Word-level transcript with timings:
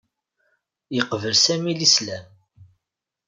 Yeqbel 0.95 1.35
Sami 1.43 1.73
Lislam. 1.79 2.25